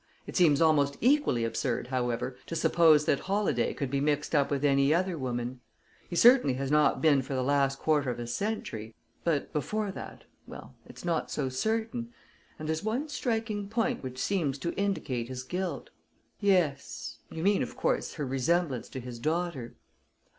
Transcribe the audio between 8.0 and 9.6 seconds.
of a century but